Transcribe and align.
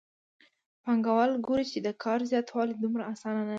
پانګوال 0.83 1.31
ګوري 1.45 1.65
چې 1.71 1.79
د 1.87 1.89
کار 2.03 2.19
زیاتول 2.31 2.67
دومره 2.83 3.03
اسانه 3.13 3.41
نه 3.47 3.47
دي 3.47 3.49